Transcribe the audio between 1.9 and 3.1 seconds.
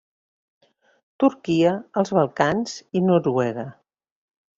els Balcans i